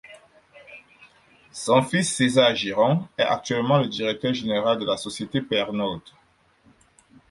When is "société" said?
4.97-5.41